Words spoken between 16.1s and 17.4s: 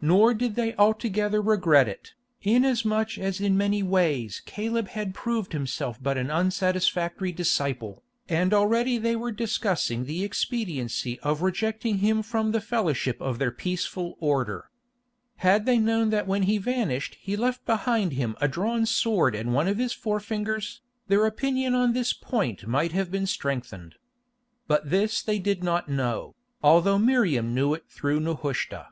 when he vanished he